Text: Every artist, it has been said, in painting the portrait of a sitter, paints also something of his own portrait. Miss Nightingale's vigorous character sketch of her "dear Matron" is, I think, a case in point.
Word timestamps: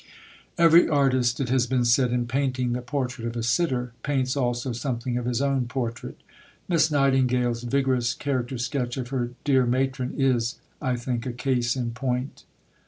Every 0.57 0.89
artist, 0.89 1.39
it 1.39 1.49
has 1.49 1.67
been 1.67 1.85
said, 1.85 2.11
in 2.11 2.25
painting 2.25 2.73
the 2.73 2.81
portrait 2.81 3.27
of 3.27 3.35
a 3.35 3.43
sitter, 3.43 3.93
paints 4.01 4.35
also 4.35 4.71
something 4.71 5.15
of 5.15 5.25
his 5.27 5.43
own 5.43 5.67
portrait. 5.67 6.17
Miss 6.67 6.89
Nightingale's 6.89 7.61
vigorous 7.61 8.15
character 8.15 8.57
sketch 8.57 8.97
of 8.97 9.09
her 9.09 9.33
"dear 9.43 9.67
Matron" 9.67 10.15
is, 10.19 10.57
I 10.81 10.95
think, 10.95 11.27
a 11.27 11.31
case 11.33 11.75
in 11.75 11.91
point. 11.91 12.45